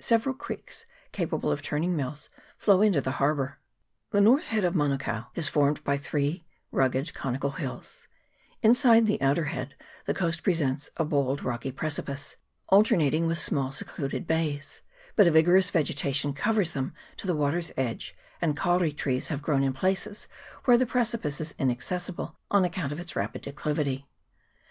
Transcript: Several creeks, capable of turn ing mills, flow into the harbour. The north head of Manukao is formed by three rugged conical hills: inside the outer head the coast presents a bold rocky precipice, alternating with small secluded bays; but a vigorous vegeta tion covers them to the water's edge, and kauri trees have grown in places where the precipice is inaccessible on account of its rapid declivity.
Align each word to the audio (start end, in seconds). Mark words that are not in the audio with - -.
Several 0.00 0.34
creeks, 0.34 0.86
capable 1.12 1.50
of 1.52 1.60
turn 1.60 1.84
ing 1.84 1.94
mills, 1.94 2.30
flow 2.56 2.80
into 2.80 3.02
the 3.02 3.10
harbour. 3.20 3.58
The 4.10 4.22
north 4.22 4.44
head 4.46 4.64
of 4.64 4.72
Manukao 4.72 5.26
is 5.34 5.50
formed 5.50 5.84
by 5.84 5.98
three 5.98 6.46
rugged 6.72 7.12
conical 7.12 7.50
hills: 7.50 8.08
inside 8.62 9.04
the 9.04 9.20
outer 9.20 9.44
head 9.52 9.74
the 10.06 10.14
coast 10.14 10.42
presents 10.42 10.88
a 10.96 11.04
bold 11.04 11.42
rocky 11.44 11.70
precipice, 11.72 12.36
alternating 12.70 13.26
with 13.26 13.38
small 13.38 13.70
secluded 13.70 14.26
bays; 14.26 14.80
but 15.14 15.26
a 15.26 15.30
vigorous 15.30 15.70
vegeta 15.70 16.14
tion 16.14 16.32
covers 16.32 16.70
them 16.70 16.94
to 17.18 17.26
the 17.26 17.36
water's 17.36 17.70
edge, 17.76 18.16
and 18.40 18.56
kauri 18.56 18.94
trees 18.94 19.28
have 19.28 19.42
grown 19.42 19.62
in 19.62 19.74
places 19.74 20.26
where 20.64 20.78
the 20.78 20.86
precipice 20.86 21.38
is 21.38 21.54
inaccessible 21.58 22.38
on 22.50 22.64
account 22.64 22.92
of 22.92 22.98
its 22.98 23.14
rapid 23.14 23.42
declivity. 23.42 24.08